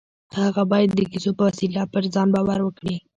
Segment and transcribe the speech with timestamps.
[0.39, 2.95] هغه بايد د کيسو په وسيله پر ځان باور کړي.